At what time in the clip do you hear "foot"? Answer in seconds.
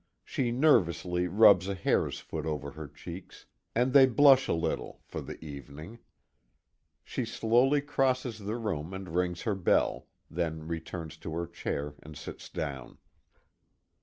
2.19-2.47